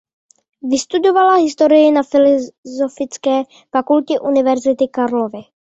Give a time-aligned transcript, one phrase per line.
[0.61, 5.39] Vystudovala historii na Filozofické fakultě Univerzity Karlovy.